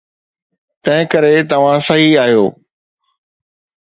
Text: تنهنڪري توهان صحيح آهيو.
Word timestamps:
تنهنڪري 0.85 1.41
توهان 1.51 1.79
صحيح 1.89 2.13
آهيو. 2.23 2.47